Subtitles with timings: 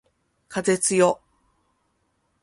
[0.49, 1.21] 風つよ